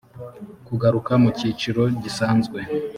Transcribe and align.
kugaruka 0.67 1.11
mu 1.21 1.29
cyiciro 1.37 1.81
gisanzwe 2.03 2.59